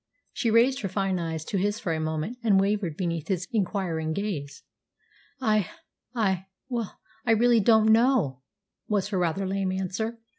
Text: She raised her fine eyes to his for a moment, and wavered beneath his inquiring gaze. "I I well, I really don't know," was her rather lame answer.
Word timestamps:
She 0.33 0.49
raised 0.49 0.81
her 0.81 0.89
fine 0.89 1.19
eyes 1.19 1.45
to 1.45 1.59
his 1.59 1.79
for 1.79 1.93
a 1.93 1.99
moment, 1.99 2.39
and 2.43 2.59
wavered 2.59 2.97
beneath 2.97 3.27
his 3.27 3.47
inquiring 3.53 4.13
gaze. 4.13 4.63
"I 5.39 5.69
I 6.15 6.47
well, 6.69 6.97
I 7.23 7.33
really 7.33 7.59
don't 7.59 7.91
know," 7.91 8.41
was 8.87 9.09
her 9.09 9.19
rather 9.19 9.45
lame 9.45 9.71
answer. 9.71 10.17